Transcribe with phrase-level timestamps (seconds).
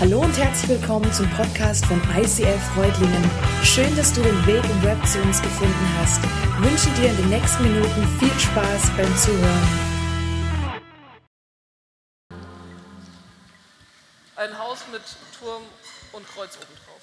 [0.00, 3.28] Hallo und herzlich willkommen zum Podcast von ICF Freudlingen.
[3.64, 6.20] Schön, dass du den Weg im Web zu uns gefunden hast.
[6.22, 9.68] Ich wünsche dir in den nächsten Minuten viel Spaß beim Zuhören.
[14.36, 15.02] Ein Haus mit
[15.36, 15.64] Turm
[16.12, 17.02] und Kreuz obendrauf.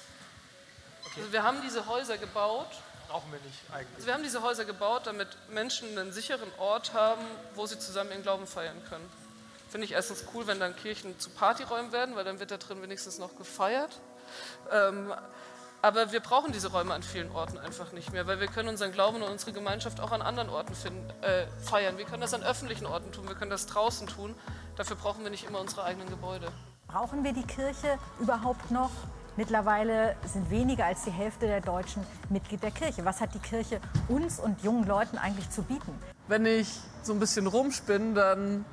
[1.18, 2.70] Also wir haben diese Häuser gebaut.
[3.08, 3.94] Brauchen wir nicht eigentlich.
[3.96, 7.26] Also wir haben diese Häuser gebaut, damit Menschen einen sicheren Ort haben,
[7.56, 9.06] wo sie zusammen ihren Glauben feiern können.
[9.76, 12.80] Finde ich erstens cool, wenn dann Kirchen zu Partyräumen werden, weil dann wird da drin
[12.80, 14.00] wenigstens noch gefeiert.
[14.72, 15.12] Ähm,
[15.82, 18.90] aber wir brauchen diese Räume an vielen Orten einfach nicht mehr, weil wir können unseren
[18.90, 21.98] Glauben und unsere Gemeinschaft auch an anderen Orten finden, äh, feiern.
[21.98, 24.34] Wir können das an öffentlichen Orten tun, wir können das draußen tun.
[24.76, 26.48] Dafür brauchen wir nicht immer unsere eigenen Gebäude.
[26.88, 28.92] Brauchen wir die Kirche überhaupt noch?
[29.36, 33.04] Mittlerweile sind weniger als die Hälfte der Deutschen Mitglied der Kirche.
[33.04, 35.92] Was hat die Kirche uns und jungen Leuten eigentlich zu bieten?
[36.28, 38.64] Wenn ich so ein bisschen rumspinne, dann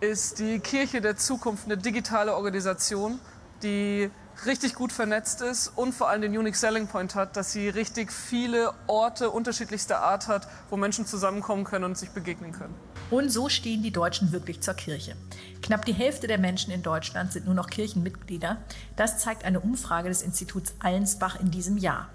[0.00, 3.20] ist die Kirche der Zukunft eine digitale Organisation,
[3.62, 4.10] die
[4.46, 8.10] richtig gut vernetzt ist und vor allem den Unique Selling Point hat, dass sie richtig
[8.10, 12.74] viele Orte unterschiedlichster Art hat, wo Menschen zusammenkommen können und sich begegnen können.
[13.10, 15.16] Und so stehen die Deutschen wirklich zur Kirche.
[15.62, 18.56] Knapp die Hälfte der Menschen in Deutschland sind nur noch Kirchenmitglieder.
[18.96, 22.08] Das zeigt eine Umfrage des Instituts Allensbach in diesem Jahr.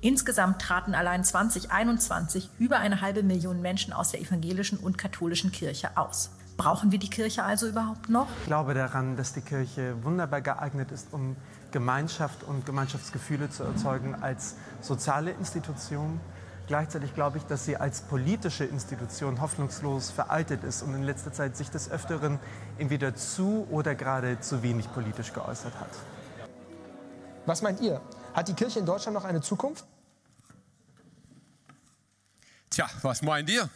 [0.00, 5.96] Insgesamt traten allein 2021 über eine halbe Million Menschen aus der evangelischen und katholischen Kirche
[5.96, 6.30] aus.
[6.56, 8.28] Brauchen wir die Kirche also überhaupt noch?
[8.40, 11.36] Ich glaube daran, dass die Kirche wunderbar geeignet ist, um
[11.70, 16.20] Gemeinschaft und Gemeinschaftsgefühle zu erzeugen als soziale Institution.
[16.68, 21.56] Gleichzeitig glaube ich, dass sie als politische Institution hoffnungslos veraltet ist und in letzter Zeit
[21.56, 22.38] sich des Öfteren
[22.78, 25.90] entweder zu oder gerade zu wenig politisch geäußert hat.
[27.46, 28.00] Was meint ihr?
[28.34, 29.84] Hat die Kirche in Deutschland noch eine Zukunft?
[32.70, 33.68] Tja, was meint ihr?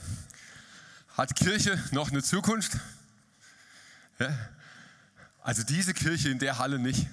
[1.16, 2.72] Hat Kirche noch eine Zukunft?
[4.18, 4.28] Ja?
[5.42, 7.06] Also diese Kirche in der Halle nicht.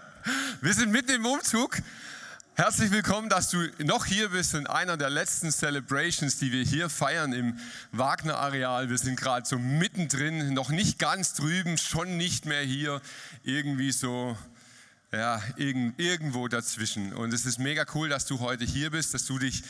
[0.60, 1.82] Wir sind mitten im Umzug.
[2.54, 6.88] Herzlich willkommen, dass du noch hier bist in einer der letzten Celebrations, die wir hier
[6.88, 7.58] feiern im
[7.90, 8.88] Wagner-Areal.
[8.88, 13.00] Wir sind gerade so mittendrin, noch nicht ganz drüben, schon nicht mehr hier,
[13.42, 14.38] irgendwie so
[15.10, 17.12] ja, irgendwo dazwischen.
[17.14, 19.64] Und es ist mega cool, dass du heute hier bist, dass du dich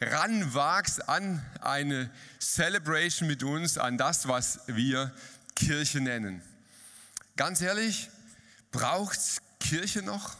[0.00, 5.12] ranwagst an eine Celebration mit uns, an das, was wir
[5.54, 6.42] Kirche nennen.
[7.36, 8.10] Ganz ehrlich,
[8.70, 9.18] braucht
[9.60, 10.36] Kirche noch?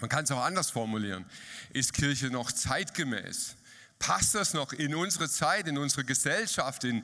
[0.00, 1.26] Man kann es auch anders formulieren.
[1.70, 3.56] Ist Kirche noch zeitgemäß?
[3.98, 7.02] Passt das noch in unsere Zeit, in unsere Gesellschaft, in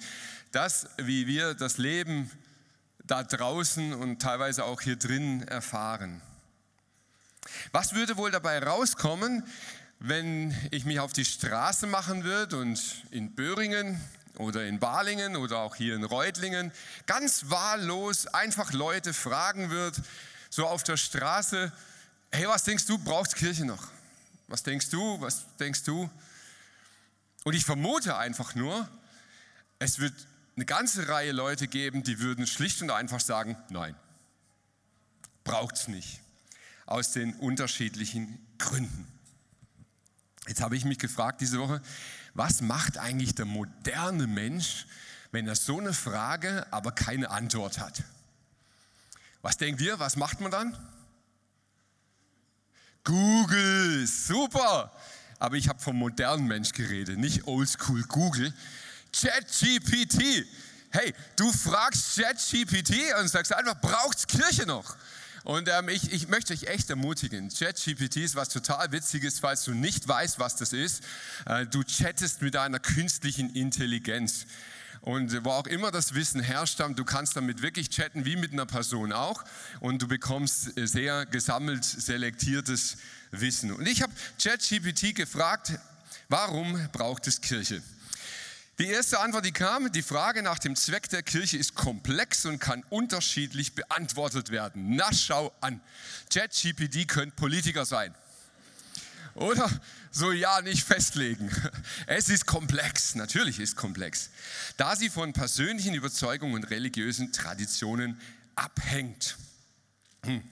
[0.53, 2.31] das, wie wir das Leben
[3.05, 6.23] da draußen und teilweise auch hier drin erfahren?
[7.73, 9.45] Was würde wohl dabei rauskommen,
[9.99, 14.01] wenn ich mich auf die Straße machen würde und in Böhringen
[14.39, 16.73] oder in Balingen oder auch hier in Reutlingen
[17.07, 20.03] ganz wahllos einfach Leute fragen würde,
[20.51, 21.73] so auf der Straße,
[22.31, 23.89] hey, was denkst du, braucht Kirche noch?
[24.49, 26.09] Was denkst du, was denkst du?
[27.45, 28.89] Und ich vermute einfach nur,
[29.79, 30.15] es wird
[30.57, 33.95] eine ganze Reihe Leute geben, die würden schlicht und einfach sagen, nein,
[35.45, 36.21] braucht es nicht,
[36.87, 39.16] aus den unterschiedlichen Gründen.
[40.47, 41.83] Jetzt habe ich mich gefragt diese Woche,
[42.35, 44.87] was macht eigentlich der moderne Mensch,
[45.33, 48.03] wenn er so eine Frage, aber keine Antwort hat?
[49.43, 50.77] Was denkt ihr, was macht man dann?
[53.05, 54.93] Google, super!
[55.39, 58.53] Aber ich habe vom modernen Mensch geredet, nicht oldschool Google.
[59.13, 60.47] ChatGPT.
[60.91, 64.97] Hey, du fragst ChatGPT und sagst einfach, braucht's Kirche noch?
[65.47, 67.51] Und ähm, ich, ich möchte euch echt ermutigen.
[67.51, 71.05] ChatGPT ist was total Witziges, falls du nicht weißt, was das ist.
[71.47, 74.47] Äh, du chattest mit einer künstlichen Intelligenz.
[75.03, 78.67] Und wo auch immer das Wissen herrscht, du kannst damit wirklich chatten, wie mit einer
[78.67, 79.45] Person auch.
[79.79, 82.97] Und du bekommst sehr gesammelt, selektiertes
[83.31, 83.71] Wissen.
[83.73, 84.13] Und ich habe
[84.43, 85.79] ChatGPT gefragt,
[86.29, 87.83] warum braucht es Kirche?
[88.79, 92.59] Die erste Antwort, die kam, die Frage nach dem Zweck der Kirche ist komplex und
[92.59, 94.97] kann unterschiedlich beantwortet werden.
[94.97, 95.81] Na, schau an.
[96.31, 98.15] ChatGPT könnte Politiker sein.
[99.35, 99.71] Oder
[100.11, 101.51] so ja nicht festlegen.
[102.07, 104.31] Es ist komplex, natürlich ist komplex,
[104.77, 108.21] da sie von persönlichen Überzeugungen und religiösen Traditionen
[108.57, 109.37] abhängt.
[110.25, 110.43] Hm.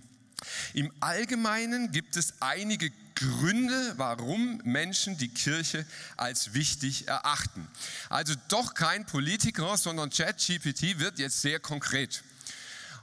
[0.73, 5.87] Im Allgemeinen gibt es einige Gründe, warum Menschen die Kirche
[6.17, 7.67] als wichtig erachten.
[8.09, 12.23] Also doch kein Politiker, sondern ChatGPT wird jetzt sehr konkret.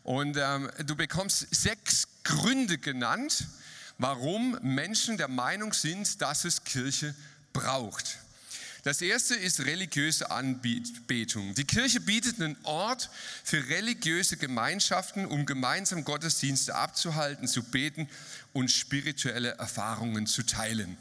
[0.04, 3.46] Und ähm, du bekommst sechs Gründe genannt,
[3.98, 7.16] warum Menschen der Meinung sind, dass es Kirche
[7.54, 8.18] braucht.
[8.84, 11.54] Das erste ist religiöse Anbetung.
[11.54, 13.12] Die Kirche bietet einen Ort
[13.44, 18.10] für religiöse Gemeinschaften, um gemeinsam Gottesdienste abzuhalten, zu beten
[18.54, 20.98] und spirituelle Erfahrungen zu teilen.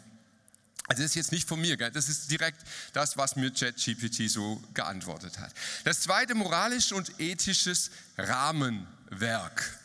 [0.89, 2.61] Also das ist jetzt nicht von mir, das ist direkt
[2.93, 5.55] das, was mir ChatGPT so geantwortet hat.
[5.85, 9.80] Das zweite, moralisch und ethisches Rahmenwerk.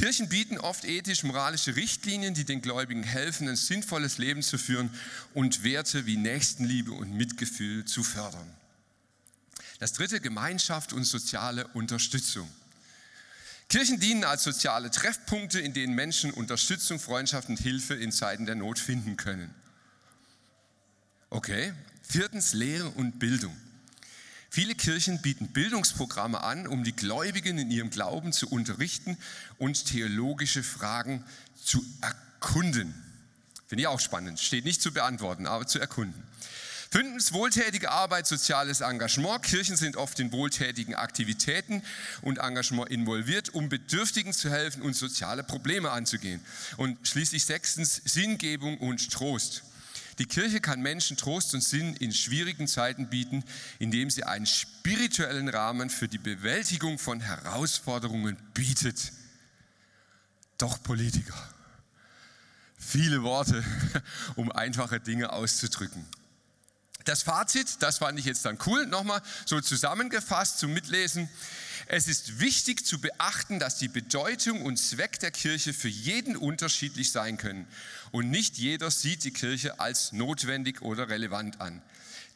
[0.00, 4.88] Kirchen bieten oft ethisch-moralische Richtlinien, die den Gläubigen helfen, ein sinnvolles Leben zu führen
[5.34, 8.50] und Werte wie Nächstenliebe und Mitgefühl zu fördern.
[9.78, 12.48] Das dritte, Gemeinschaft und soziale Unterstützung.
[13.68, 18.54] Kirchen dienen als soziale Treffpunkte, in denen Menschen Unterstützung, Freundschaft und Hilfe in Zeiten der
[18.54, 19.54] Not finden können.
[21.28, 21.74] Okay.
[22.08, 23.54] Viertens, Lehre und Bildung.
[24.52, 29.16] Viele Kirchen bieten Bildungsprogramme an, um die Gläubigen in ihrem Glauben zu unterrichten
[29.58, 31.24] und theologische Fragen
[31.62, 32.92] zu erkunden.
[33.68, 34.40] Finde ich auch spannend.
[34.40, 36.20] Steht nicht zu beantworten, aber zu erkunden.
[36.90, 39.44] Fünftens, wohltätige Arbeit, soziales Engagement.
[39.44, 41.84] Kirchen sind oft in wohltätigen Aktivitäten
[42.20, 46.40] und Engagement involviert, um Bedürftigen zu helfen und soziale Probleme anzugehen.
[46.76, 49.62] Und schließlich sechstens, Sinngebung und Trost.
[50.20, 53.42] Die Kirche kann Menschen Trost und Sinn in schwierigen Zeiten bieten,
[53.78, 59.12] indem sie einen spirituellen Rahmen für die Bewältigung von Herausforderungen bietet.
[60.58, 61.48] Doch Politiker.
[62.76, 63.64] Viele Worte,
[64.36, 66.04] um einfache Dinge auszudrücken.
[67.06, 71.30] Das Fazit, das fand ich jetzt dann cool, nochmal so zusammengefasst zum Mitlesen.
[71.86, 77.10] Es ist wichtig zu beachten, dass die Bedeutung und Zweck der Kirche für jeden unterschiedlich
[77.10, 77.66] sein können
[78.12, 81.82] und nicht jeder sieht die Kirche als notwendig oder relevant an.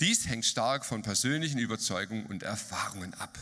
[0.01, 3.39] Dies hängt stark von persönlichen Überzeugungen und Erfahrungen ab.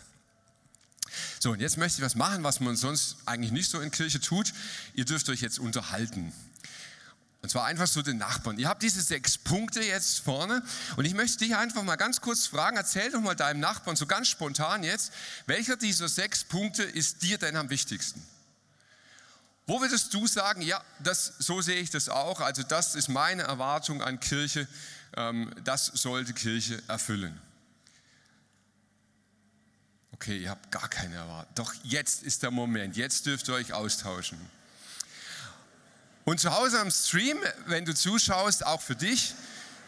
[1.41, 4.21] So, und jetzt möchte ich was machen, was man sonst eigentlich nicht so in Kirche
[4.21, 4.53] tut.
[4.95, 6.33] Ihr dürft euch jetzt unterhalten.
[7.43, 8.57] Und zwar einfach so den Nachbarn.
[8.59, 10.63] Ihr habt diese sechs Punkte jetzt vorne
[10.97, 14.07] und ich möchte dich einfach mal ganz kurz fragen, erzähl doch mal deinem Nachbarn so
[14.07, 15.13] ganz spontan jetzt,
[15.47, 18.23] welcher dieser sechs Punkte ist dir denn am wichtigsten?
[19.67, 23.43] Wo würdest du sagen, ja, das, so sehe ich das auch, also das ist meine
[23.43, 24.67] Erwartung an Kirche,
[25.17, 27.41] ähm, das sollte Kirche erfüllen?
[30.13, 31.55] Okay, ihr habt gar keine Erwartung.
[31.55, 34.39] Doch jetzt ist der Moment, jetzt dürft ihr euch austauschen.
[36.25, 39.35] Und zu Hause am Stream, wenn du zuschaust, auch für dich,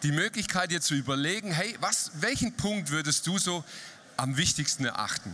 [0.02, 3.64] die Möglichkeit dir zu überlegen, hey, was, welchen Punkt würdest du so
[4.16, 5.32] am wichtigsten erachten?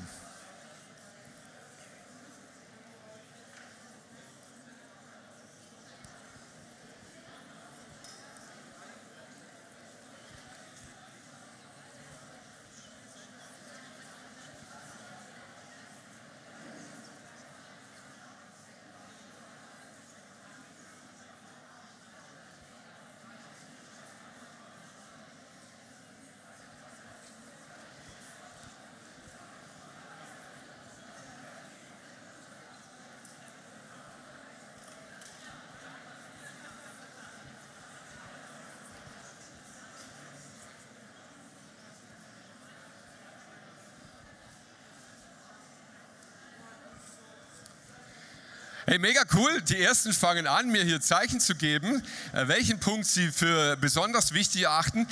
[48.91, 49.63] Hey, mega cool.
[49.63, 52.03] Die ersten fangen an, mir hier Zeichen zu geben,
[52.33, 55.07] äh, welchen Punkt sie für besonders wichtig erachten.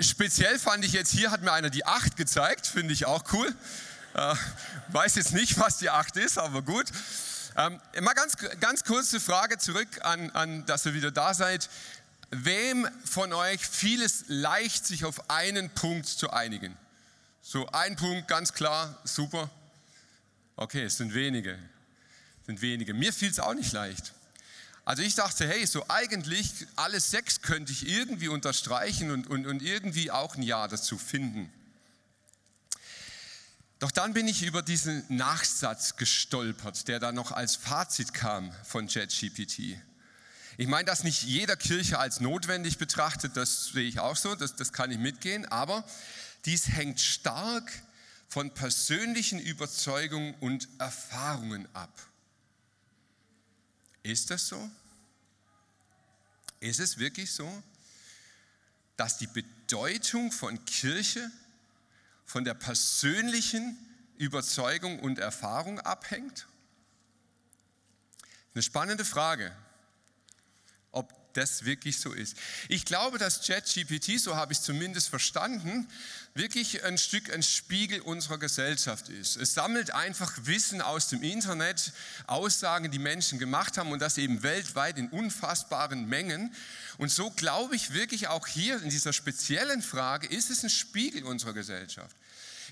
[0.00, 3.54] Speziell fand ich jetzt, hier hat mir einer die 8 gezeigt, finde ich auch cool.
[4.14, 4.34] Äh,
[4.88, 6.86] weiß jetzt nicht, was die 8 ist, aber gut.
[7.58, 11.68] Ähm, mal ganz, ganz kurze Frage zurück an, an, dass ihr wieder da seid.
[12.30, 16.74] Wem von euch fiel es leicht, sich auf einen Punkt zu einigen?
[17.42, 19.50] So ein Punkt, ganz klar, super.
[20.56, 21.58] Okay, es sind wenige
[22.46, 22.94] sind wenige.
[22.94, 24.12] Mir fiel es auch nicht leicht.
[24.84, 29.62] Also ich dachte, hey, so eigentlich alle sechs könnte ich irgendwie unterstreichen und, und, und
[29.62, 31.50] irgendwie auch ein Ja dazu finden.
[33.78, 38.88] Doch dann bin ich über diesen Nachsatz gestolpert, der da noch als Fazit kam von
[38.88, 39.78] JetGPT.
[40.56, 44.54] Ich meine, dass nicht jeder Kirche als notwendig betrachtet, das sehe ich auch so, das,
[44.54, 45.84] das kann ich mitgehen, aber
[46.44, 47.70] dies hängt stark
[48.28, 51.90] von persönlichen Überzeugungen und Erfahrungen ab.
[54.04, 54.70] Ist das so?
[56.60, 57.62] Ist es wirklich so,
[58.96, 61.30] dass die Bedeutung von Kirche
[62.26, 63.76] von der persönlichen
[64.18, 66.46] Überzeugung und Erfahrung abhängt?
[68.54, 69.56] Eine spannende Frage,
[71.36, 72.36] das wirklich so ist.
[72.68, 75.88] Ich glaube, dass ChatGPT, so habe ich es zumindest verstanden,
[76.34, 79.36] wirklich ein Stück ein Spiegel unserer Gesellschaft ist.
[79.36, 81.92] Es sammelt einfach Wissen aus dem Internet,
[82.26, 86.52] Aussagen, die Menschen gemacht haben und das eben weltweit in unfassbaren Mengen.
[86.98, 91.24] Und so glaube ich wirklich auch hier in dieser speziellen Frage, ist es ein Spiegel
[91.24, 92.16] unserer Gesellschaft.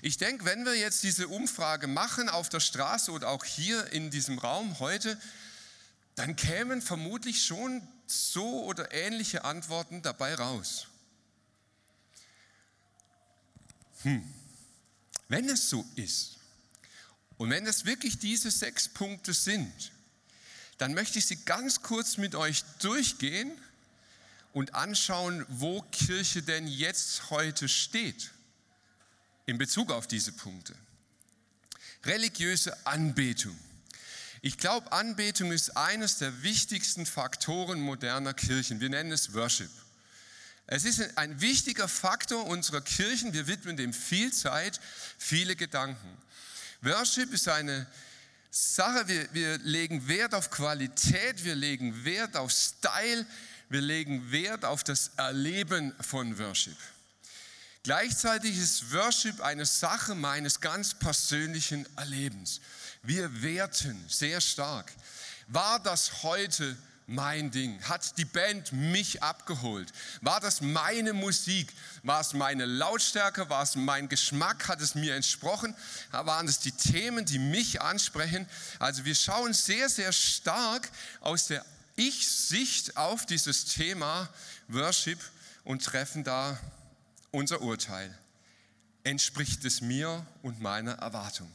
[0.01, 4.09] Ich denke, wenn wir jetzt diese Umfrage machen auf der Straße oder auch hier in
[4.09, 5.17] diesem Raum heute,
[6.15, 10.87] dann kämen vermutlich schon so oder ähnliche Antworten dabei raus.
[14.03, 14.23] Hm.
[15.27, 16.37] Wenn es so ist
[17.37, 19.91] und wenn es wirklich diese sechs Punkte sind,
[20.77, 23.51] dann möchte ich sie ganz kurz mit euch durchgehen
[24.51, 28.31] und anschauen, wo Kirche denn jetzt heute steht
[29.45, 30.75] in Bezug auf diese Punkte.
[32.05, 33.57] Religiöse Anbetung.
[34.45, 38.81] Ich glaube, Anbetung ist eines der wichtigsten Faktoren moderner Kirchen.
[38.81, 39.69] Wir nennen es Worship.
[40.67, 43.31] Es ist ein wichtiger Faktor unserer Kirchen.
[43.31, 44.81] Wir widmen dem viel Zeit,
[45.17, 46.17] viele Gedanken.
[46.81, 47.87] Worship ist eine
[48.51, 53.25] Sache, wir, wir legen Wert auf Qualität, wir legen Wert auf Style,
[53.69, 56.75] wir legen Wert auf das Erleben von Worship.
[57.85, 62.61] Gleichzeitig ist Worship eine Sache meines ganz persönlichen Erlebens.
[63.01, 64.89] Wir werten sehr stark.
[65.49, 67.77] War das heute mein Ding?
[67.83, 69.91] Hat die Band mich abgeholt?
[70.21, 71.73] War das meine Musik?
[72.03, 73.49] War es meine Lautstärke?
[73.49, 74.69] War es mein Geschmack?
[74.69, 75.75] Hat es mir entsprochen?
[76.11, 78.47] Waren es die Themen, die mich ansprechen?
[78.79, 81.65] Also wir schauen sehr, sehr stark aus der
[81.97, 84.29] Ich-Sicht auf dieses Thema
[84.69, 85.19] Worship
[85.65, 86.57] und treffen da
[87.33, 88.17] unser Urteil.
[89.03, 91.51] Entspricht es mir und meiner Erwartung?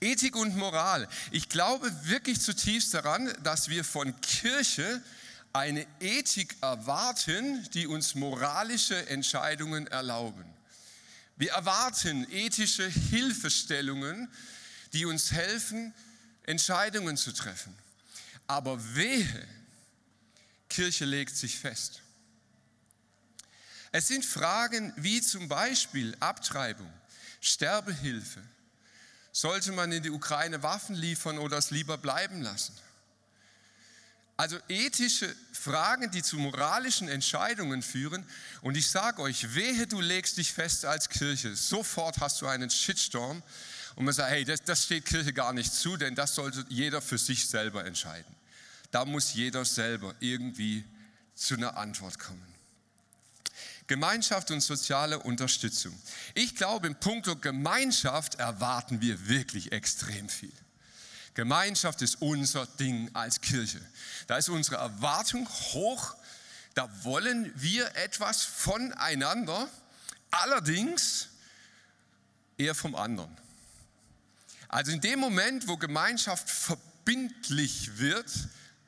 [0.00, 1.08] Ethik und Moral.
[1.30, 5.02] Ich glaube wirklich zutiefst daran, dass wir von Kirche
[5.52, 10.44] eine Ethik erwarten, die uns moralische Entscheidungen erlauben.
[11.36, 14.28] Wir erwarten ethische Hilfestellungen,
[14.92, 15.94] die uns helfen,
[16.44, 17.74] Entscheidungen zu treffen.
[18.46, 19.48] Aber wehe,
[20.68, 22.02] Kirche legt sich fest.
[23.92, 26.90] Es sind Fragen wie zum Beispiel Abtreibung,
[27.40, 28.42] Sterbehilfe,
[29.32, 32.74] sollte man in die Ukraine Waffen liefern oder es lieber bleiben lassen?
[34.36, 38.26] Also ethische Fragen, die zu moralischen Entscheidungen führen.
[38.62, 41.54] Und ich sage euch, wehe, du legst dich fest als Kirche.
[41.54, 43.42] Sofort hast du einen Shitstorm.
[43.94, 47.02] Und man sagt, hey, das, das steht Kirche gar nicht zu, denn das sollte jeder
[47.02, 48.34] für sich selber entscheiden.
[48.90, 50.84] Da muss jeder selber irgendwie
[51.34, 52.51] zu einer Antwort kommen.
[53.92, 55.92] Gemeinschaft und soziale Unterstützung.
[56.32, 60.54] Ich glaube, im Punkto Gemeinschaft erwarten wir wirklich extrem viel.
[61.34, 63.82] Gemeinschaft ist unser Ding als Kirche.
[64.28, 66.14] Da ist unsere Erwartung hoch.
[66.72, 69.68] Da wollen wir etwas voneinander,
[70.30, 71.28] allerdings
[72.56, 73.36] eher vom anderen.
[74.68, 78.32] Also in dem Moment, wo Gemeinschaft verbindlich wird,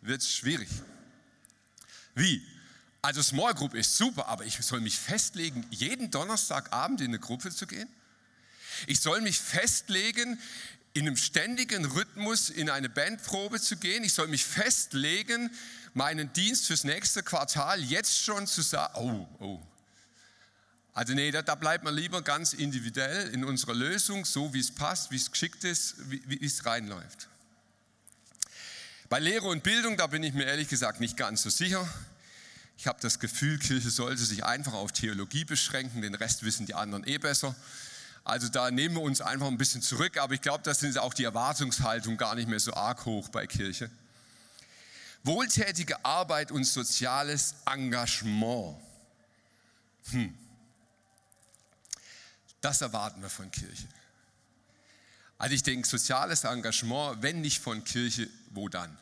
[0.01, 0.71] wird es schwierig.
[2.15, 2.43] Wie?
[3.05, 7.51] Also Small Group ist super, aber ich soll mich festlegen, jeden Donnerstagabend in eine Gruppe
[7.51, 7.87] zu gehen?
[8.87, 10.41] Ich soll mich festlegen,
[10.95, 14.05] in einem ständigen Rhythmus in eine Bandprobe zu gehen.
[14.05, 15.51] Ich soll mich festlegen,
[15.93, 19.63] meinen Dienst fürs nächste Quartal jetzt schon zu sagen, oh, oh.
[20.95, 24.75] Also nee, da, da bleibt man lieber ganz individuell in unserer Lösung, so wie es
[24.75, 27.29] passt, wie es geschickt ist, wie, wie es reinläuft.
[29.11, 31.87] Bei Lehre und Bildung, da bin ich mir ehrlich gesagt nicht ganz so sicher.
[32.77, 36.75] Ich habe das Gefühl, Kirche sollte sich einfach auf Theologie beschränken, den Rest wissen die
[36.75, 37.55] anderen eh besser.
[38.25, 41.13] Also da nehmen wir uns einfach ein bisschen zurück, aber ich glaube, das ist auch
[41.13, 43.91] die Erwartungshaltung gar nicht mehr so arg hoch bei Kirche.
[45.23, 48.77] Wohltätige Arbeit und soziales Engagement.
[50.11, 50.35] Hm.
[52.61, 53.87] Das erwarten wir von Kirche.
[55.37, 58.97] Also ich denke, soziales Engagement, wenn nicht von Kirche, wo dann?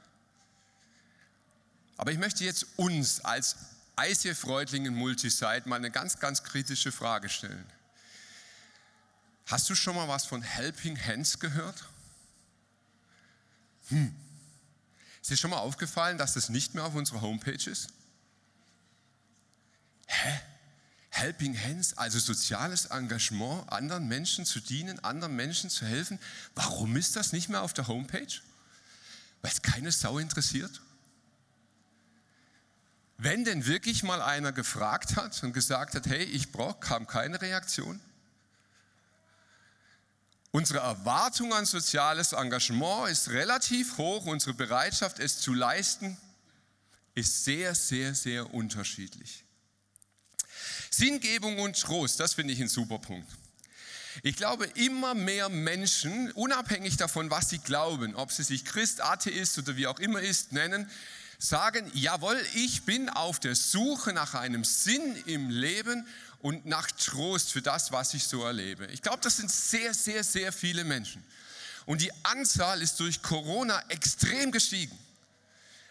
[2.02, 3.54] Aber ich möchte jetzt uns als
[3.96, 7.64] ICF Reutlingen Multisite mal eine ganz, ganz kritische Frage stellen.
[9.46, 11.84] Hast du schon mal was von Helping Hands gehört?
[13.90, 14.12] Hm.
[15.20, 17.90] Ist dir schon mal aufgefallen, dass das nicht mehr auf unserer Homepage ist?
[20.08, 20.40] Hä?
[21.10, 26.18] Helping Hands, also soziales Engagement, anderen Menschen zu dienen, anderen Menschen zu helfen.
[26.56, 28.40] Warum ist das nicht mehr auf der Homepage?
[29.40, 30.82] Weil es keine Sau interessiert?
[33.18, 37.40] Wenn denn wirklich mal einer gefragt hat und gesagt hat, hey, ich brauche, kam keine
[37.40, 38.00] Reaktion.
[40.50, 46.18] Unsere Erwartung an soziales Engagement ist relativ hoch, unsere Bereitschaft, es zu leisten,
[47.14, 49.44] ist sehr, sehr, sehr unterschiedlich.
[50.90, 53.30] Sinngebung und Trost, das finde ich ein super Punkt.
[54.22, 59.58] Ich glaube, immer mehr Menschen, unabhängig davon, was sie glauben, ob sie sich Christ, Atheist
[59.58, 60.90] oder wie auch immer ist, nennen,
[61.42, 66.06] sagen, jawohl, ich bin auf der Suche nach einem Sinn im Leben
[66.38, 68.86] und nach Trost für das, was ich so erlebe.
[68.86, 71.22] Ich glaube, das sind sehr, sehr, sehr viele Menschen.
[71.84, 74.96] Und die Anzahl ist durch Corona extrem gestiegen.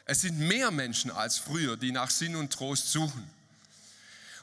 [0.06, 3.30] Es sind mehr Menschen als früher, die nach Sinn und Trost suchen.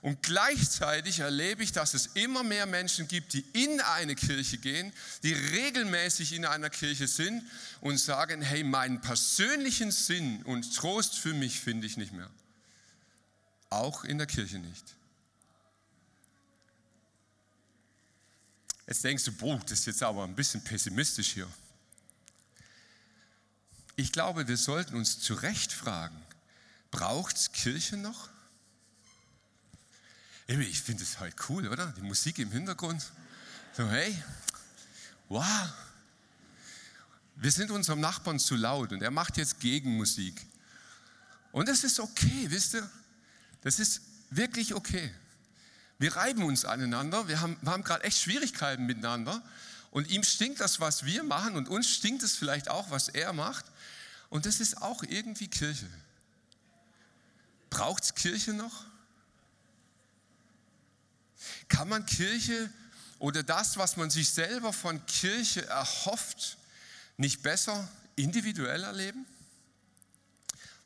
[0.01, 4.93] Und gleichzeitig erlebe ich, dass es immer mehr Menschen gibt, die in eine Kirche gehen,
[5.23, 7.43] die regelmäßig in einer Kirche sind
[7.81, 12.31] und sagen, hey, meinen persönlichen Sinn und Trost für mich finde ich nicht mehr.
[13.71, 14.85] Auch in der Kirche nicht.
[18.87, 21.49] Jetzt denkst du, boah, das ist jetzt aber ein bisschen pessimistisch hier.
[23.97, 26.17] Ich glaube, wir sollten uns zu Recht fragen,
[26.91, 28.31] braucht es Kirche noch?
[30.51, 31.93] Ich finde es halt cool, oder?
[31.99, 33.05] Die Musik im Hintergrund.
[33.77, 34.17] So, hey,
[35.29, 35.45] wow.
[37.37, 40.47] Wir sind unserem Nachbarn zu laut und er macht jetzt Gegenmusik.
[41.53, 42.91] Und das ist okay, wisst ihr?
[43.61, 44.01] Das ist
[44.31, 45.13] wirklich okay.
[45.99, 49.43] Wir reiben uns aneinander, wir haben, wir haben gerade echt Schwierigkeiten miteinander
[49.91, 53.35] und ihm stinkt das, was wir machen und uns stinkt es vielleicht auch, was er
[53.35, 53.67] macht.
[54.31, 55.89] Und das ist auch irgendwie Kirche.
[57.69, 58.87] Braucht es Kirche noch?
[61.69, 62.71] Kann man Kirche
[63.19, 66.57] oder das, was man sich selber von Kirche erhofft,
[67.17, 69.27] nicht besser individuell erleben?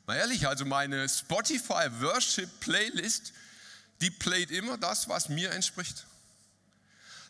[0.05, 3.33] Mal ehrlich, also meine Spotify Worship Playlist,
[4.01, 6.05] die playt immer das, was mir entspricht.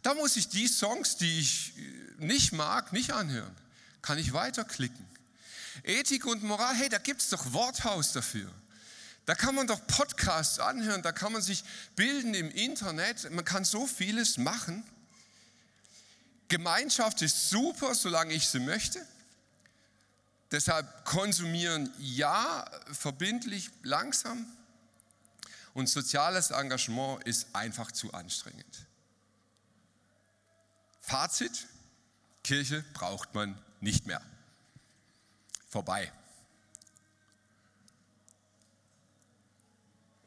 [0.01, 1.73] Da muss ich die Songs, die ich
[2.17, 3.55] nicht mag, nicht anhören.
[4.01, 5.05] Kann ich weiterklicken.
[5.83, 8.51] Ethik und Moral, hey, da gibt es doch Worthaus dafür.
[9.25, 11.63] Da kann man doch Podcasts anhören, da kann man sich
[11.95, 14.83] bilden im Internet, man kann so vieles machen.
[16.49, 19.05] Gemeinschaft ist super, solange ich sie möchte.
[20.51, 24.45] Deshalb konsumieren ja, verbindlich, langsam.
[25.73, 28.85] Und soziales Engagement ist einfach zu anstrengend.
[30.99, 31.67] Fazit,
[32.43, 34.21] Kirche braucht man nicht mehr.
[35.69, 36.11] Vorbei.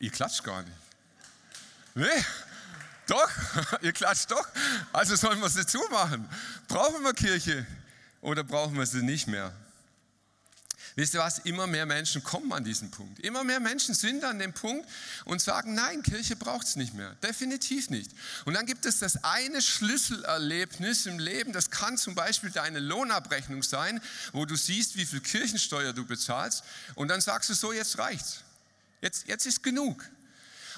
[0.06, 0.76] Ihr klatscht gar nicht.
[1.96, 2.24] Nee,
[3.08, 3.28] doch,
[3.82, 4.46] ihr klatscht doch.
[4.92, 6.28] Also sollen wir sie zumachen.
[6.68, 7.66] Brauchen wir Kirche
[8.20, 9.52] oder brauchen wir sie nicht mehr?
[10.94, 11.40] Wisst ihr was?
[11.40, 13.18] Immer mehr Menschen kommen an diesen Punkt.
[13.18, 14.88] Immer mehr Menschen sind an dem Punkt
[15.24, 17.16] und sagen, nein, Kirche braucht es nicht mehr.
[17.16, 18.12] Definitiv nicht.
[18.44, 23.64] Und dann gibt es das eine Schlüsselerlebnis im Leben, das kann zum Beispiel deine Lohnabrechnung
[23.64, 24.00] sein,
[24.32, 26.62] wo du siehst, wie viel Kirchensteuer du bezahlst
[26.94, 28.44] und dann sagst du so, jetzt reicht's.
[29.00, 30.04] Jetzt, jetzt ist genug.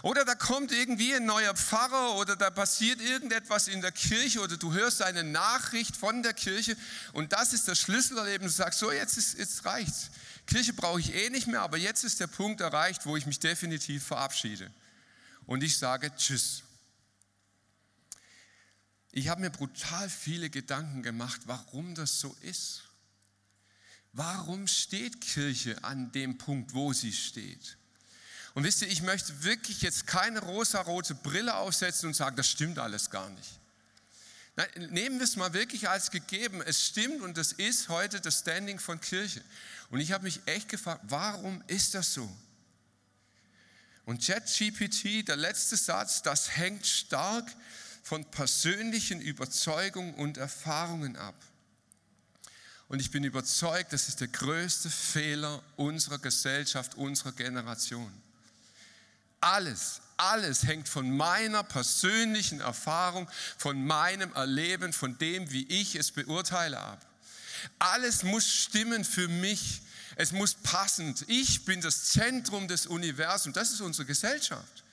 [0.02, 4.56] Oder da kommt irgendwie ein neuer Pfarrer oder da passiert irgendetwas in der Kirche oder
[4.56, 6.76] du hörst eine Nachricht von der Kirche
[7.12, 8.46] und das ist das Schlüsselerleben.
[8.46, 10.10] Du sagst, so jetzt, ist, jetzt reicht's.
[10.46, 13.40] Kirche brauche ich eh nicht mehr, aber jetzt ist der Punkt erreicht, wo ich mich
[13.40, 14.70] definitiv verabschiede.
[15.46, 16.62] Und ich sage Tschüss.
[19.10, 22.84] Ich habe mir brutal viele Gedanken gemacht, warum das so ist.
[24.12, 27.77] Warum steht Kirche an dem Punkt, wo sie steht?
[28.54, 32.78] Und wisst ihr, ich möchte wirklich jetzt keine rosarote Brille aufsetzen und sagen, das stimmt
[32.78, 33.58] alles gar nicht.
[34.56, 36.60] Nein, nehmen wir es mal wirklich als gegeben.
[36.62, 39.40] Es stimmt und das ist heute das Standing von Kirche.
[39.90, 42.28] Und ich habe mich echt gefragt, warum ist das so?
[44.04, 47.46] Und ChatGPT, der letzte Satz, das hängt stark
[48.02, 51.36] von persönlichen Überzeugungen und Erfahrungen ab.
[52.88, 58.10] Und ich bin überzeugt, das ist der größte Fehler unserer Gesellschaft, unserer Generation.
[59.40, 66.10] Alles, alles hängt von meiner persönlichen Erfahrung, von meinem Erleben, von dem, wie ich es
[66.10, 67.04] beurteile ab.
[67.78, 69.82] Alles muss stimmen für mich.
[70.16, 71.24] Es muss passend.
[71.28, 73.54] Ich bin das Zentrum des Universums.
[73.54, 74.84] Das ist unsere Gesellschaft.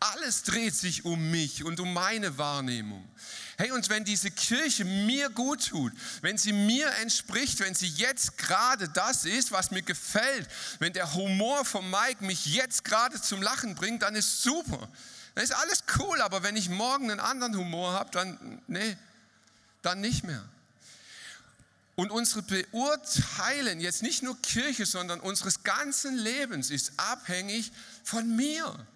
[0.00, 3.08] Alles dreht sich um mich und um meine Wahrnehmung.
[3.56, 8.36] Hey, und wenn diese Kirche mir gut tut, wenn sie mir entspricht, wenn sie jetzt
[8.36, 10.46] gerade das ist, was mir gefällt,
[10.78, 14.88] wenn der Humor von Mike mich jetzt gerade zum Lachen bringt, dann ist super.
[15.34, 18.96] Dann ist alles cool, aber wenn ich morgen einen anderen Humor habe, dann, nee,
[19.80, 20.44] dann nicht mehr.
[21.94, 27.72] Und unsere Beurteilen, jetzt nicht nur Kirche, sondern unseres ganzen Lebens, ist abhängig
[28.04, 28.86] von mir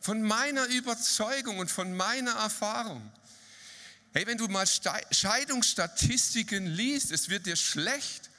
[0.00, 3.12] von meiner Überzeugung und von meiner Erfahrung.
[4.12, 8.30] Hey, wenn du mal Scheidungsstatistiken liest, es wird dir schlecht,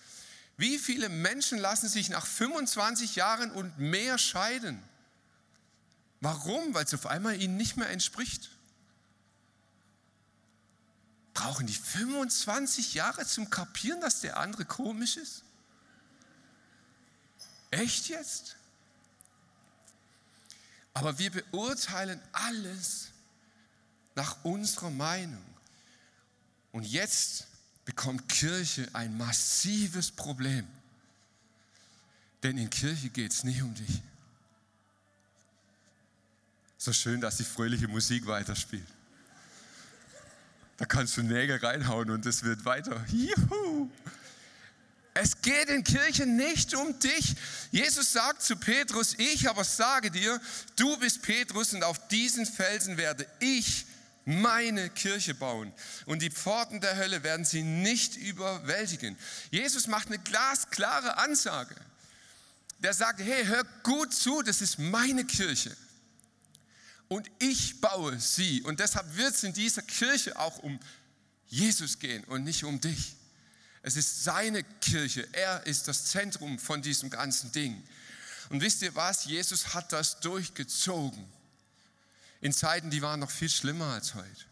[0.62, 4.80] Wie viele Menschen lassen sich nach 25 Jahren und mehr scheiden?
[6.19, 6.76] Warum?
[6.76, 8.52] Weil es auf einmal ihnen nicht mehr entspricht.
[11.34, 15.43] Brauchen die 25 Jahre zum Kapieren, dass der andere komisch ist?
[17.71, 18.56] Echt jetzt?
[20.93, 23.10] Aber wir beurteilen alles
[24.15, 25.43] nach unserer Meinung.
[26.71, 27.47] Und jetzt
[27.86, 30.67] bekommt Kirche ein massives Problem.
[32.43, 34.01] Denn in Kirche geht es nicht um dich.
[36.77, 38.88] So schön, dass die fröhliche Musik weiterspielt.
[40.77, 43.06] Da kannst du Nägel reinhauen und es wird weiter.
[43.08, 43.91] Juhu!
[45.21, 47.36] Es geht in Kirche nicht um dich.
[47.69, 50.41] Jesus sagt zu Petrus, ich aber sage dir,
[50.77, 53.86] du bist Petrus und auf diesen Felsen werde ich
[54.25, 55.71] meine Kirche bauen
[56.07, 59.15] und die Pforten der Hölle werden sie nicht überwältigen.
[59.51, 61.75] Jesus macht eine glasklare Ansage.
[62.79, 65.77] Der sagt, hey, hör gut zu, das ist meine Kirche.
[67.10, 68.63] Und ich baue sie.
[68.63, 70.79] Und deshalb wird es in dieser Kirche auch um
[71.47, 73.17] Jesus gehen und nicht um dich.
[73.83, 75.27] Es ist seine Kirche.
[75.31, 77.81] Er ist das Zentrum von diesem ganzen Ding.
[78.49, 79.25] Und wisst ihr was?
[79.25, 81.25] Jesus hat das durchgezogen.
[82.41, 84.45] In Zeiten, die waren noch viel schlimmer als heute.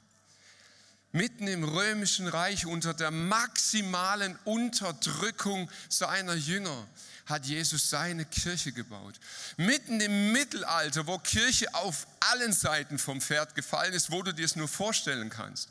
[1.12, 6.88] Mitten im römischen Reich unter der maximalen Unterdrückung seiner Jünger
[7.26, 9.20] hat Jesus seine Kirche gebaut.
[9.58, 14.46] Mitten im Mittelalter, wo Kirche auf allen Seiten vom Pferd gefallen ist, wo du dir
[14.46, 15.70] es nur vorstellen kannst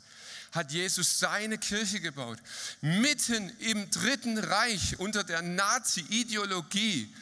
[0.51, 2.39] hat Jesus seine Kirche gebaut.
[2.81, 7.13] Mitten im Dritten Reich unter der Nazi-Ideologie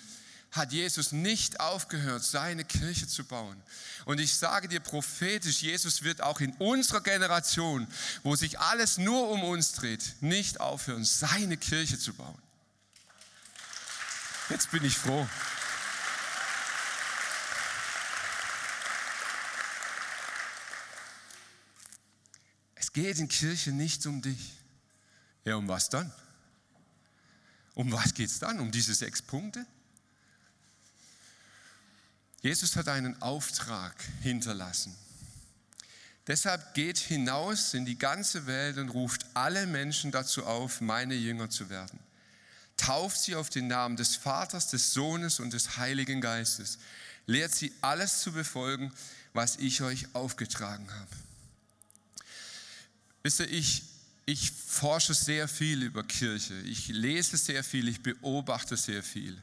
[0.52, 3.62] hat Jesus nicht aufgehört, seine Kirche zu bauen.
[4.06, 7.88] Und ich sage dir prophetisch, Jesus wird auch in unserer Generation,
[8.24, 12.42] wo sich alles nur um uns dreht, nicht aufhören, seine Kirche zu bauen.
[14.50, 15.28] Jetzt bin ich froh.
[22.93, 24.54] Geht in Kirche nicht um dich.
[25.45, 26.12] Ja, um was dann?
[27.73, 28.60] Um was geht es dann?
[28.60, 29.65] Um diese sechs Punkte?
[32.41, 34.95] Jesus hat einen Auftrag hinterlassen.
[36.28, 41.50] Deshalb geht hinaus in die ganze Welt und ruft alle Menschen dazu auf, meine Jünger
[41.50, 42.00] zu werden.
[42.76, 46.80] Tauft sie auf den Namen des Vaters, des Sohnes und des Heiligen Geistes.
[47.26, 48.93] Lehrt sie alles zu befolgen,
[49.34, 51.27] was ich euch aufgetragen habe.
[53.28, 53.84] Wisst ihr, ich,
[54.26, 56.58] ich forsche sehr viel über Kirche.
[56.62, 59.38] Ich lese sehr viel, ich beobachte sehr viel.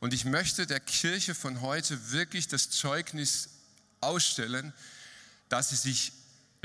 [0.00, 3.50] Und ich möchte der Kirche von heute wirklich das Zeugnis
[4.00, 4.72] ausstellen,
[5.50, 6.12] dass sie sich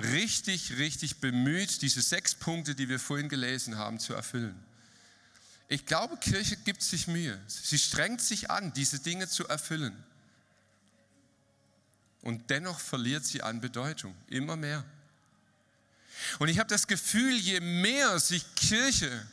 [0.01, 4.55] richtig, richtig bemüht, diese sechs Punkte, die wir vorhin gelesen haben, zu erfüllen.
[5.67, 7.37] Ich glaube, Kirche gibt sich Mühe.
[7.47, 10.01] Sie strengt sich an, diese Dinge zu erfüllen.
[12.21, 14.85] Und dennoch verliert sie an Bedeutung, immer mehr.
[16.39, 19.25] Und ich habe das Gefühl, je mehr sich Kirche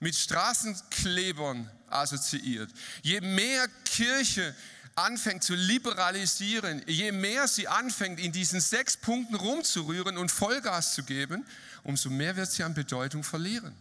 [0.00, 2.70] mit Straßenklebern assoziiert,
[3.02, 4.54] je mehr Kirche
[4.94, 11.04] anfängt zu liberalisieren, je mehr sie anfängt, in diesen sechs Punkten rumzurühren und Vollgas zu
[11.04, 11.46] geben,
[11.84, 13.74] umso mehr wird sie an Bedeutung verlieren.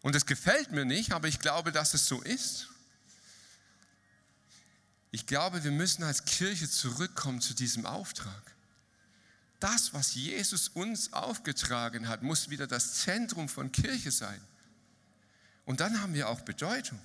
[0.00, 2.68] Und das gefällt mir nicht, aber ich glaube, dass es so ist.
[5.10, 8.51] Ich glaube, wir müssen als Kirche zurückkommen zu diesem Auftrag
[9.62, 14.40] das, was Jesus uns aufgetragen hat, muss wieder das Zentrum von Kirche sein.
[15.64, 16.98] Und dann haben wir auch Bedeutung.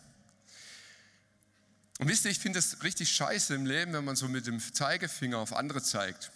[1.99, 4.59] Und wisst ihr, ich finde das richtig scheiße im Leben, wenn man so mit dem
[4.59, 6.31] Zeigefinger auf andere zeigt.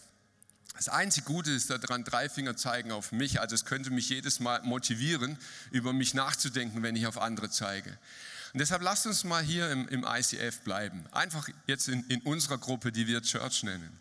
[0.76, 3.40] Das einzige Gute ist daran, drei Finger zeigen auf mich.
[3.40, 5.38] Also es könnte mich jedes Mal motivieren,
[5.70, 7.92] über mich nachzudenken, wenn ich auf andere zeige.
[8.54, 11.06] Und deshalb lasst uns mal hier im, im ICF bleiben.
[11.12, 13.92] Einfach jetzt in, in unserer Gruppe, die wir Church nennen.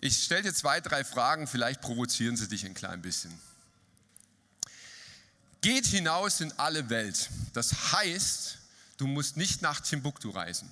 [0.00, 3.36] Ich stelle dir zwei, drei Fragen, vielleicht provozieren sie dich ein klein bisschen.
[5.62, 7.30] Geht hinaus in alle Welt.
[7.54, 8.58] Das heißt,
[8.98, 10.70] du musst nicht nach Timbuktu reisen.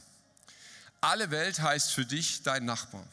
[1.00, 3.04] Alle Welt heißt für dich dein Nachbar,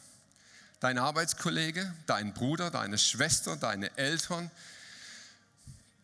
[0.80, 4.52] dein Arbeitskollege, dein Bruder, deine Schwester, deine Eltern,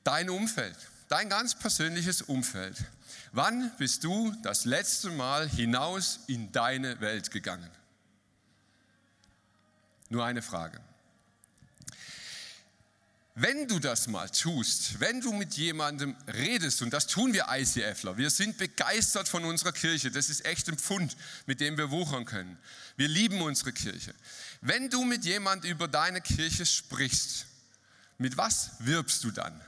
[0.04, 0.76] dein Umfeld,
[1.10, 2.78] dein ganz persönliches Umfeld.
[3.32, 7.70] Wann bist du das letzte Mal hinaus in deine Welt gegangen?
[10.10, 10.80] Nur eine Frage.
[13.39, 18.17] Wenn du das mal tust, wenn du mit jemandem redest, und das tun wir ICFler,
[18.17, 21.15] wir sind begeistert von unserer Kirche, das ist echt ein Pfund,
[21.46, 22.58] mit dem wir wuchern können.
[22.96, 24.15] Wir lieben unsere Kirche.
[24.62, 27.46] Wenn du mit jemand über deine Kirche sprichst,
[28.17, 29.62] mit was wirbst du dann?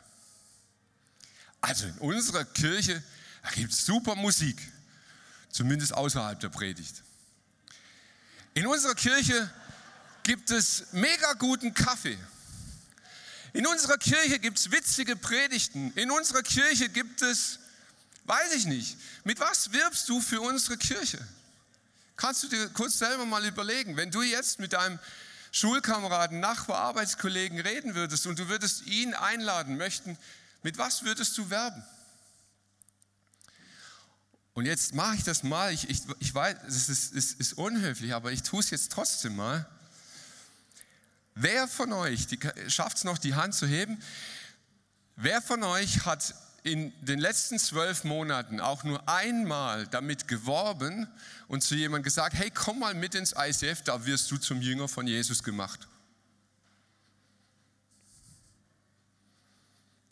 [1.62, 3.04] Also in unserer Kirche,
[3.54, 4.60] gibt es super Musik,
[5.52, 7.04] zumindest außerhalb der Predigt.
[8.56, 9.48] In unserer Kirche
[10.30, 12.16] gibt es mega guten Kaffee.
[13.52, 15.92] In unserer Kirche gibt es witzige Predigten.
[15.94, 17.58] In unserer Kirche gibt es,
[18.26, 21.18] weiß ich nicht, mit was wirbst du für unsere Kirche?
[22.16, 25.00] Kannst du dir kurz selber mal überlegen, wenn du jetzt mit deinem
[25.52, 30.16] Schulkameraden, Nachbar, Arbeitskollegen reden würdest und du würdest ihn einladen möchten,
[30.62, 31.84] mit was würdest du werben?
[34.54, 38.14] Und jetzt mache ich das mal, ich, ich, ich weiß, es ist, ist, ist unhöflich,
[38.14, 39.68] aber ich tue es jetzt trotzdem mal.
[41.42, 42.28] Wer von euch,
[42.68, 43.98] schafft es noch, die Hand zu heben?
[45.16, 51.08] Wer von euch hat in den letzten zwölf Monaten auch nur einmal damit geworben
[51.48, 54.90] und zu jemandem gesagt, hey, komm mal mit ins ICF, da wirst du zum Jünger
[54.90, 55.88] von Jesus gemacht.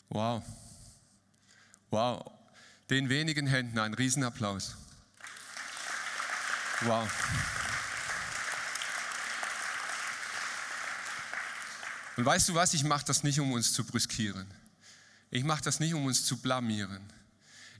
[0.08, 0.42] Wow.
[1.90, 2.32] Wow.
[2.88, 4.76] Den wenigen Händen ein Riesenapplaus.
[6.80, 7.06] Wow.
[12.18, 14.44] Und weißt du was, ich mache das nicht, um uns zu brüskieren.
[15.30, 17.00] Ich mache das nicht, um uns zu blamieren.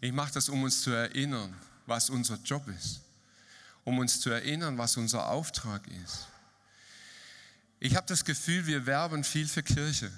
[0.01, 1.53] Ich mache das, um uns zu erinnern,
[1.87, 3.01] was unser Job ist.
[3.83, 6.29] Um uns zu erinnern, was unser Auftrag ist.
[7.81, 10.13] Ich habe das Gefühl, wir werben viel für Kirche.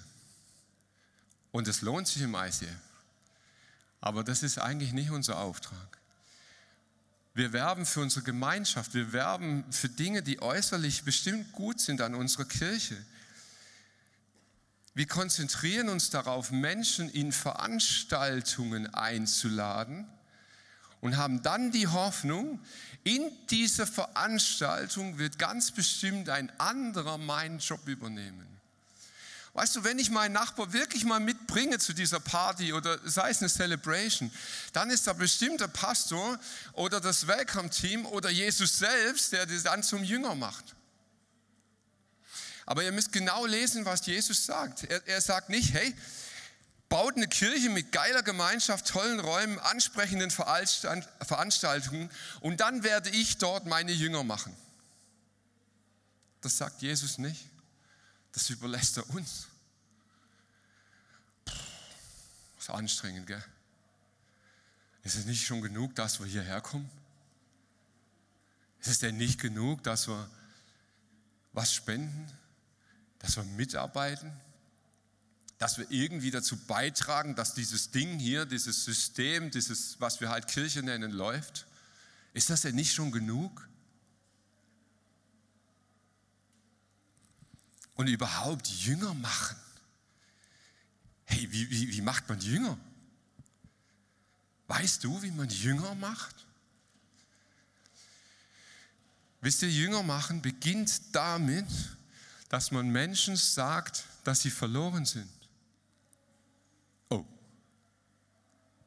[1.51, 2.69] Und es lohnt sich im ICF.
[4.03, 5.99] Aber das ist eigentlich nicht unser Auftrag.
[7.33, 8.93] Wir werben für unsere Gemeinschaft.
[8.93, 13.03] Wir werben für Dinge, die äußerlich bestimmt gut sind an unserer Kirche.
[14.95, 20.07] Wir konzentrieren uns darauf, Menschen in Veranstaltungen einzuladen
[21.01, 22.61] und haben dann die Hoffnung,
[23.05, 28.47] in dieser Veranstaltung wird ganz bestimmt ein anderer meinen Job übernehmen.
[29.53, 33.41] Weißt du, wenn ich meinen Nachbar wirklich mal mitbringe zu dieser Party oder sei es
[33.41, 34.31] eine Celebration,
[34.73, 36.39] dann ist da bestimmt der Pastor
[36.75, 40.77] oder das Welcome-Team oder Jesus selbst, der das dann zum Jünger macht.
[42.71, 44.85] Aber ihr müsst genau lesen, was Jesus sagt.
[44.85, 45.93] Er, er sagt nicht, hey,
[46.89, 52.11] baut eine Kirche mit geiler Gemeinschaft, tollen Räumen, ansprechenden Veranstaltungen
[52.43, 54.57] und dann werde ich dort meine Jünger machen.
[56.43, 57.45] Das sagt Jesus nicht.
[58.31, 59.49] Das überlässt er uns.
[61.47, 61.53] Puh,
[62.57, 63.45] ist anstrengend, gell?
[65.03, 66.89] Ist es nicht schon genug, dass wir hierher kommen?
[68.79, 70.31] Ist es denn nicht genug, dass wir
[71.53, 72.31] was spenden?
[73.21, 74.33] Dass wir mitarbeiten,
[75.59, 80.49] dass wir irgendwie dazu beitragen, dass dieses Ding hier, dieses System, dieses, was wir halt
[80.49, 81.67] Kirche nennen, läuft?
[82.33, 83.69] Ist das denn nicht schon genug?
[87.95, 89.57] Und überhaupt Jünger machen.
[91.25, 92.79] Hey, wie, wie, wie macht man Jünger?
[94.67, 96.47] Weißt du, wie man Jünger macht?
[99.43, 101.67] Wisst ihr, Jünger machen beginnt damit,
[102.51, 105.31] dass man Menschen sagt, dass sie verloren sind.
[107.09, 107.25] Oh,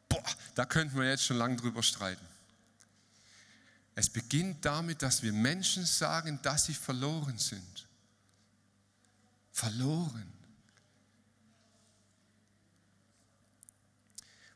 [0.10, 0.24] boah,
[0.54, 2.28] da könnten wir jetzt schon lange drüber streiten.
[3.96, 7.88] Es beginnt damit, dass wir Menschen sagen, dass sie verloren sind.
[9.54, 10.32] Verloren.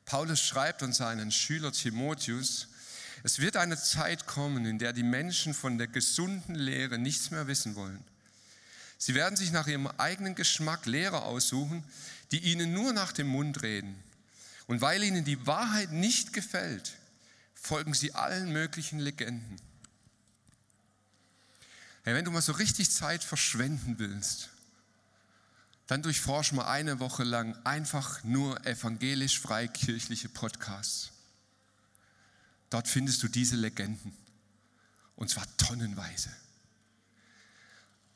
[0.03, 2.67] Paulus schreibt an seinen Schüler Timotheus,
[3.23, 7.47] es wird eine Zeit kommen, in der die Menschen von der gesunden Lehre nichts mehr
[7.47, 8.03] wissen wollen.
[8.97, 11.83] Sie werden sich nach ihrem eigenen Geschmack Lehrer aussuchen,
[12.31, 13.95] die ihnen nur nach dem Mund reden.
[14.65, 16.97] Und weil ihnen die Wahrheit nicht gefällt,
[17.53, 19.57] folgen sie allen möglichen Legenden.
[22.03, 24.49] Hey, wenn du mal so richtig Zeit verschwenden willst,
[25.87, 31.11] dann durchforsch mal eine Woche lang einfach nur evangelisch-freikirchliche Podcasts.
[32.69, 34.15] Dort findest du diese Legenden.
[35.15, 36.29] Und zwar tonnenweise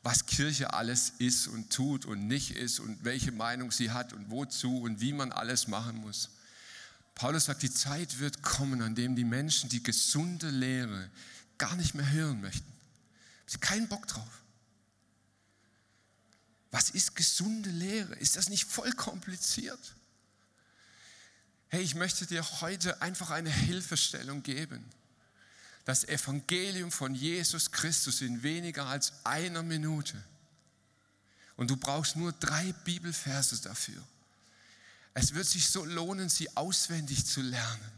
[0.02, 4.30] was Kirche alles ist und tut und nicht ist und welche Meinung sie hat und
[4.30, 6.30] wozu und wie man alles machen muss.
[7.14, 11.10] Paulus sagt, die Zeit wird kommen, an dem die Menschen die gesunde Lehre
[11.56, 12.70] gar nicht mehr hören möchten.
[13.46, 14.42] Sie keinen Bock drauf.
[16.72, 18.14] Was ist gesunde Lehre?
[18.16, 19.94] Ist das nicht voll kompliziert?
[21.68, 24.84] Hey, ich möchte dir heute einfach eine Hilfestellung geben
[25.84, 30.22] das Evangelium von Jesus Christus in weniger als einer Minute.
[31.56, 34.02] Und du brauchst nur drei Bibelverse dafür.
[35.14, 37.92] Es wird sich so lohnen, sie auswendig zu lernen.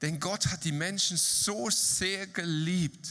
[0.00, 3.08] Denn Gott hat die Menschen so sehr geliebt,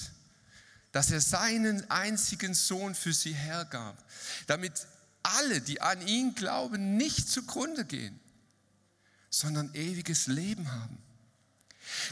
[0.91, 4.03] dass er seinen einzigen Sohn für sie hergab,
[4.47, 4.87] damit
[5.23, 8.19] alle, die an ihn glauben, nicht zugrunde gehen,
[9.29, 10.97] sondern ewiges Leben haben.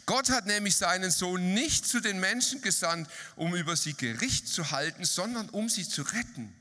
[0.05, 4.71] Gott hat nämlich seinen Sohn nicht zu den Menschen gesandt, um über sie Gericht zu
[4.71, 6.53] halten, sondern um sie zu retten.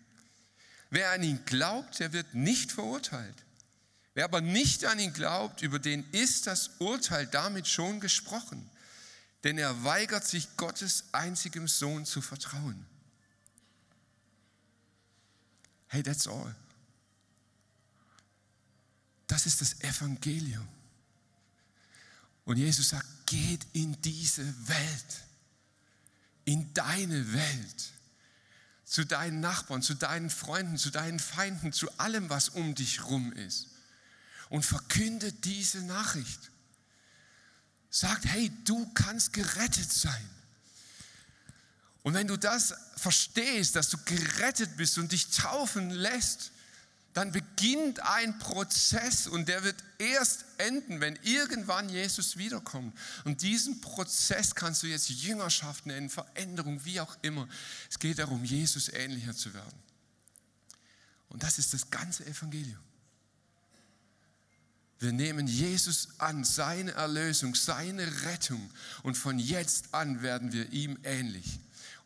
[0.90, 3.34] Wer an ihn glaubt, der wird nicht verurteilt.
[4.14, 8.68] Wer aber nicht an ihn glaubt, über den ist das Urteil damit schon gesprochen,
[9.44, 12.84] denn er weigert sich Gottes einzigem Sohn zu vertrauen.
[15.88, 16.54] Hey, that's all.
[19.26, 20.66] Das ist das Evangelium.
[22.48, 25.22] Und Jesus sagt, geht in diese Welt,
[26.46, 27.92] in deine Welt,
[28.86, 33.34] zu deinen Nachbarn, zu deinen Freunden, zu deinen Feinden, zu allem, was um dich rum
[33.34, 33.66] ist.
[34.48, 36.50] Und verkünde diese Nachricht.
[37.90, 40.30] Sagt, hey, du kannst gerettet sein.
[42.02, 46.52] Und wenn du das verstehst, dass du gerettet bist und dich taufen lässt,
[47.18, 52.96] dann beginnt ein Prozess und der wird erst enden, wenn irgendwann Jesus wiederkommt.
[53.24, 57.48] Und diesen Prozess kannst du jetzt Jüngerschaft nennen, Veränderung, wie auch immer.
[57.90, 59.82] Es geht darum, Jesus ähnlicher zu werden.
[61.28, 62.78] Und das ist das ganze Evangelium.
[65.00, 68.70] Wir nehmen Jesus an, seine Erlösung, seine Rettung
[69.02, 71.58] und von jetzt an werden wir ihm ähnlich.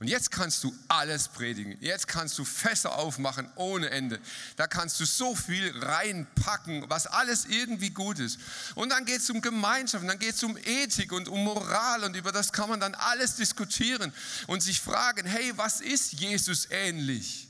[0.02, 1.78] Und jetzt kannst du alles predigen.
[1.80, 4.20] Jetzt kannst du Fässer aufmachen ohne Ende.
[4.56, 8.40] Da kannst du so viel reinpacken, was alles irgendwie gut ist.
[8.74, 12.16] Und dann geht es um Gemeinschaft, dann geht es um Ethik und um Moral und
[12.16, 14.12] über das kann man dann alles diskutieren
[14.48, 17.46] und sich fragen, hey, was ist Jesus ähnlich?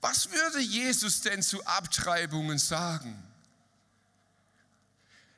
[0.00, 3.22] Was würde Jesus denn zu Abtreibungen sagen?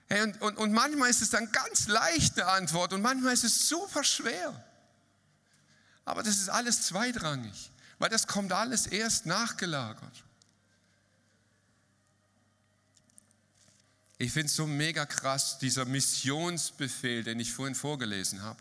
[0.07, 3.69] Hey, und, und, und manchmal ist es dann ganz leichte Antwort und manchmal ist es
[3.69, 4.65] super schwer.
[6.07, 10.25] Aber das ist alles zweitrangig, weil das kommt alles erst nachgelagert.
[14.17, 18.59] Ich finde es so mega krass, dieser Missionsbefehl, den ich vorhin vorgelesen habe,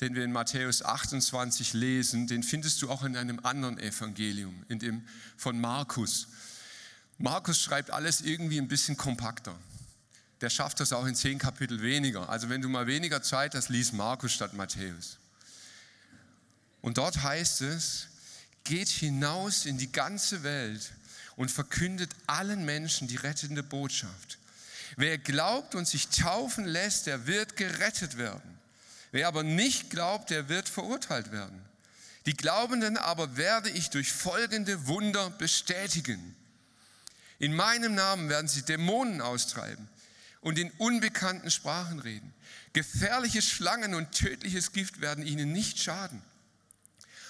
[0.00, 4.78] den wir in Matthäus 28 lesen, den findest du auch in einem anderen Evangelium, in
[4.78, 6.28] dem von Markus.
[7.18, 9.56] Markus schreibt alles irgendwie ein bisschen kompakter.
[10.40, 12.28] Der schafft das auch in zehn Kapitel weniger.
[12.28, 15.18] Also wenn du mal weniger Zeit hast, lies Markus statt Matthäus.
[16.86, 18.06] Und dort heißt es,
[18.62, 20.92] geht hinaus in die ganze Welt
[21.34, 24.38] und verkündet allen Menschen die rettende Botschaft.
[24.96, 28.56] Wer glaubt und sich taufen lässt, der wird gerettet werden.
[29.10, 31.60] Wer aber nicht glaubt, der wird verurteilt werden.
[32.24, 36.36] Die Glaubenden aber werde ich durch folgende Wunder bestätigen.
[37.40, 39.88] In meinem Namen werden sie Dämonen austreiben
[40.40, 42.32] und in unbekannten Sprachen reden.
[42.74, 46.22] Gefährliche Schlangen und tödliches Gift werden ihnen nicht schaden.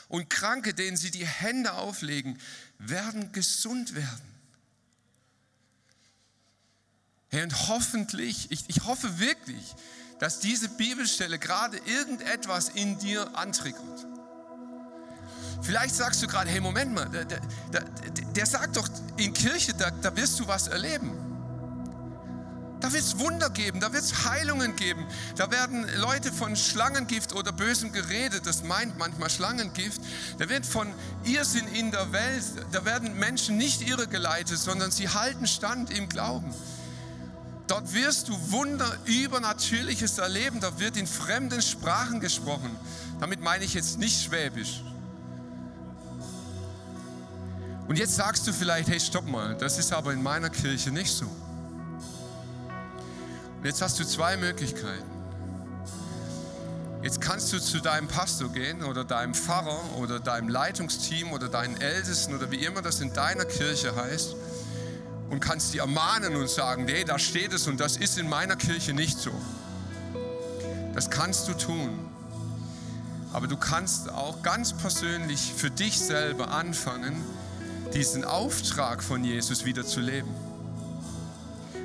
[0.09, 2.39] Und Kranke, denen sie die Hände auflegen,
[2.79, 4.37] werden gesund werden.
[7.33, 9.75] Und hoffentlich, ich, ich hoffe wirklich,
[10.19, 14.07] dass diese Bibelstelle gerade irgendetwas in dir antriggert.
[15.63, 17.41] Vielleicht sagst du gerade, hey, Moment mal, der, der,
[17.73, 21.26] der, der sagt doch, in Kirche, da, da wirst du was erleben.
[22.87, 25.09] Da wird es Wunder geben, da wird es Heilungen geben.
[25.35, 30.01] Da werden Leute von Schlangengift oder Bösem geredet, das meint manchmal Schlangengift.
[30.39, 30.87] Da wird von
[31.25, 36.55] Irrsinn in der Welt, da werden Menschen nicht irregeleitet, sondern sie halten Stand im Glauben.
[37.67, 42.71] Dort wirst du Wunder übernatürliches erleben, da wird in fremden Sprachen gesprochen.
[43.19, 44.85] Damit meine ich jetzt nicht Schwäbisch.
[47.89, 51.11] Und jetzt sagst du vielleicht, hey, stopp mal, das ist aber in meiner Kirche nicht
[51.11, 51.29] so.
[53.67, 55.11] Jetzt hast du zwei Möglichkeiten.
[57.03, 61.81] Jetzt kannst du zu deinem Pastor gehen oder deinem Pfarrer oder deinem Leitungsteam oder deinen
[61.81, 64.37] Ältesten oder wie immer das in deiner Kirche heißt
[65.31, 68.55] und kannst die ermahnen und sagen, nee, da steht es und das ist in meiner
[68.55, 69.33] Kirche nicht so.
[70.95, 72.09] Das kannst du tun.
[73.33, 77.17] Aber du kannst auch ganz persönlich für dich selber anfangen,
[77.95, 80.46] diesen Auftrag von Jesus wieder zu leben.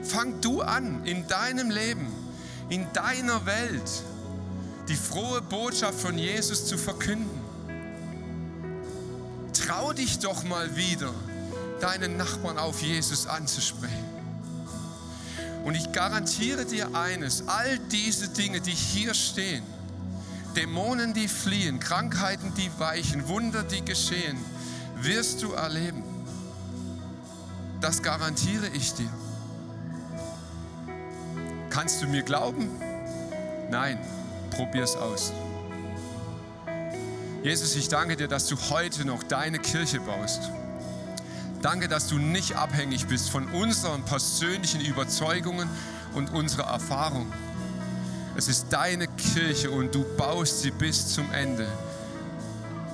[0.03, 2.07] Fang du an, in deinem Leben,
[2.69, 4.03] in deiner Welt,
[4.87, 7.29] die frohe Botschaft von Jesus zu verkünden.
[9.53, 11.13] Trau dich doch mal wieder,
[11.79, 14.05] deinen Nachbarn auf Jesus anzusprechen.
[15.63, 19.63] Und ich garantiere dir eines, all diese Dinge, die hier stehen,
[20.55, 24.37] Dämonen, die fliehen, Krankheiten, die weichen, Wunder, die geschehen,
[24.95, 26.04] wirst du erleben.
[27.79, 29.10] Das garantiere ich dir.
[31.72, 32.69] Kannst du mir glauben?
[33.69, 33.98] Nein,
[34.50, 35.32] probier es aus.
[37.44, 40.52] Jesus, ich danke dir, dass du heute noch deine Kirche baust.
[41.62, 45.69] Danke, dass du nicht abhängig bist von unseren persönlichen Überzeugungen
[46.13, 47.32] und unserer Erfahrung.
[48.36, 51.67] Es ist deine Kirche und du baust sie bis zum Ende.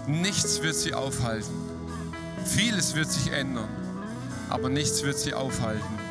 [0.06, 1.54] Nichts wird sie aufhalten.
[2.46, 3.70] Vieles wird sich ändern,
[4.50, 6.07] aber nichts wird sie aufhalten.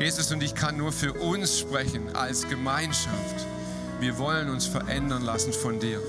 [0.00, 3.46] Jesus und ich kann nur für uns sprechen als Gemeinschaft.
[4.00, 6.00] Wir wollen uns verändern lassen von dir.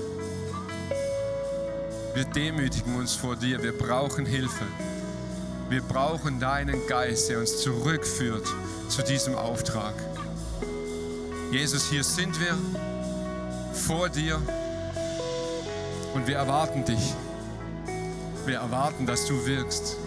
[2.14, 3.62] Wir demütigen uns vor dir.
[3.62, 4.64] Wir brauchen Hilfe.
[5.68, 8.46] Wir brauchen deinen Geist, der uns zurückführt
[8.88, 9.94] zu diesem Auftrag.
[11.50, 12.56] Jesus, hier sind wir
[13.74, 14.40] vor dir
[16.14, 17.12] und wir erwarten dich.
[18.46, 19.98] Wir erwarten, dass du wirkst.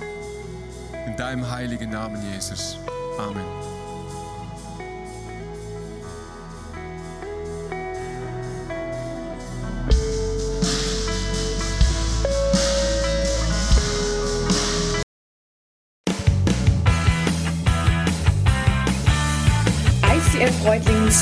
[1.05, 2.79] In deinem heiligen Namen, Jesus.
[3.19, 3.74] Amen.